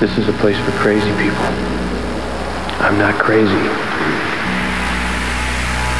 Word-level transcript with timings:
This 0.00 0.16
is 0.16 0.28
a 0.28 0.32
place 0.34 0.56
for 0.64 0.70
crazy 0.78 1.10
people. 1.16 1.42
I'm 2.78 3.00
not 3.00 3.20
crazy. 3.20 3.52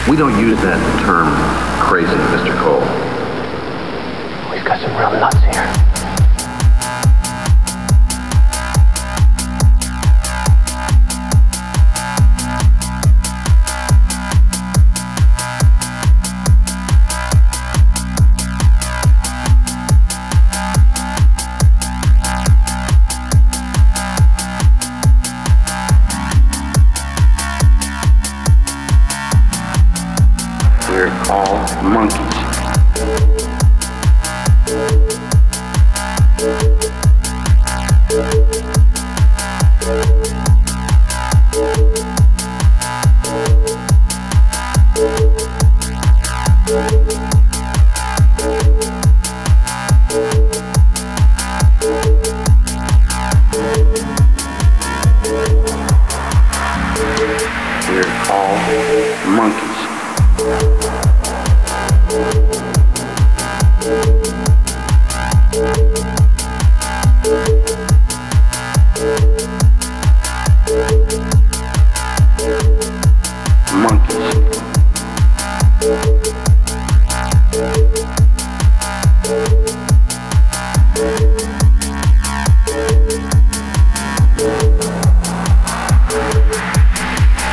We 0.08 0.16
don't 0.16 0.38
use 0.38 0.56
that 0.62 0.78
term 1.02 1.26
crazy, 1.82 2.14
Mr. 2.30 2.56
Cole. 2.62 2.78
We've 4.54 4.64
got 4.64 4.80
some 4.80 4.96
real 4.96 5.10
nuts 5.18 5.40
here. 5.40 5.87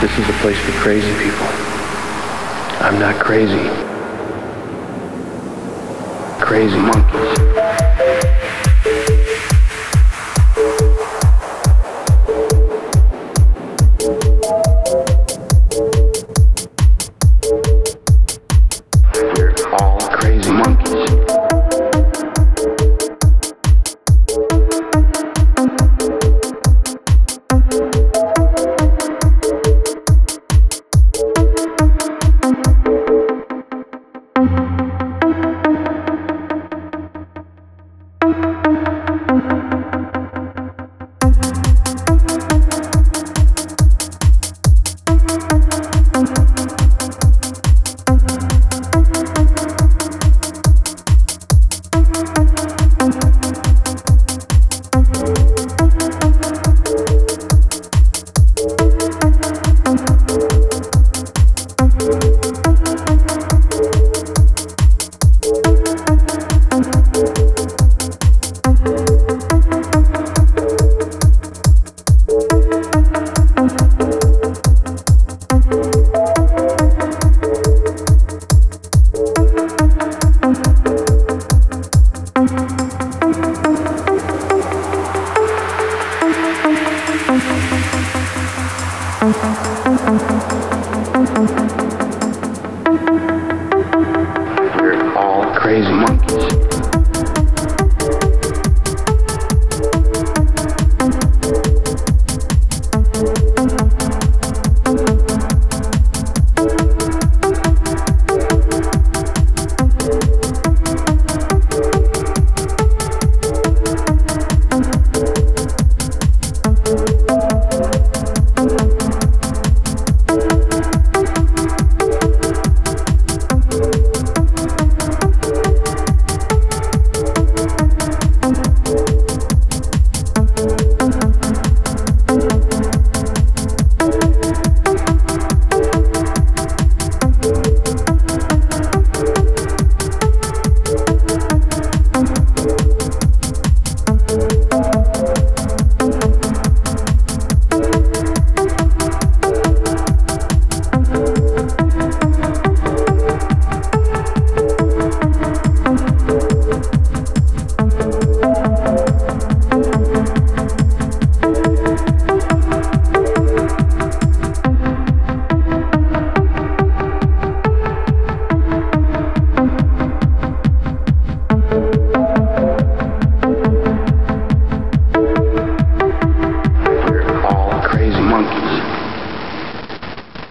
This 0.05 0.19
is 0.19 0.29
a 0.29 0.33
place 0.33 0.59
for 0.59 0.71
crazy 0.73 1.11
people. 1.17 1.47
I'm 2.85 2.99
not 2.99 3.15
crazy. 3.15 3.57
Crazy. 6.39 6.77
Monkeys. 6.77 7.74